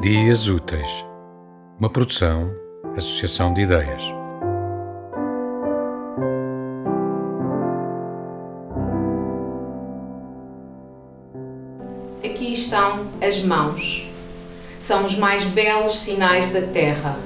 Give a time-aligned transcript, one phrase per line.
[0.00, 1.04] Dias Úteis,
[1.78, 2.50] uma produção,
[2.96, 4.02] associação de ideias.
[12.24, 14.10] Aqui estão as mãos.
[14.80, 17.18] São os mais belos sinais da terra.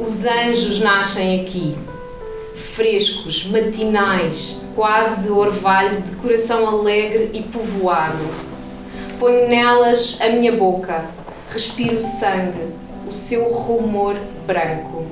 [0.00, 1.76] Os anjos nascem aqui,
[2.74, 8.24] frescos, matinais, quase de orvalho, de coração alegre e povoado.
[9.20, 11.04] Ponho nelas a minha boca,
[11.54, 12.74] respiro sangue,
[13.06, 15.06] o seu rumor branco.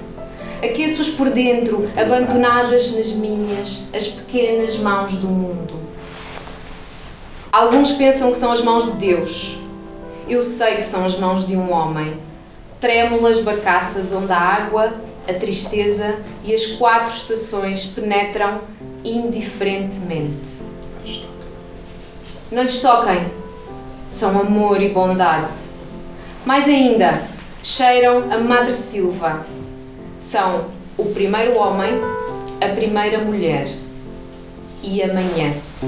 [0.60, 5.74] Aqueço-as por dentro, abandonadas nas minhas, as pequenas mãos do mundo.
[7.50, 9.58] Alguns pensam que são as mãos de Deus.
[10.28, 12.16] Eu sei que são as mãos de um homem.
[12.80, 14.92] Trêmulas barcaças onde a água,
[15.28, 18.60] a tristeza e as quatro estações penetram
[19.04, 20.62] indiferentemente.
[22.50, 23.26] Não lhes toquem.
[24.08, 25.71] São amor e bondade.
[26.44, 27.22] Mais ainda,
[27.62, 29.46] cheiram a Madre Silva.
[30.20, 30.66] São
[30.98, 31.92] o primeiro homem,
[32.60, 33.68] a primeira mulher.
[34.82, 35.86] E amanhece.